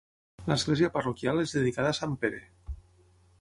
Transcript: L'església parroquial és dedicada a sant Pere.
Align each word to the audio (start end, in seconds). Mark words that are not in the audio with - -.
L'església 0.51 0.89
parroquial 0.95 1.43
és 1.43 1.53
dedicada 1.57 1.93
a 1.93 1.99
sant 1.99 2.17
Pere. 2.25 2.41